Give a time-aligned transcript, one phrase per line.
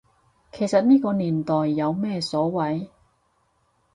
[0.51, 2.87] 其實呢個年代有咩所謂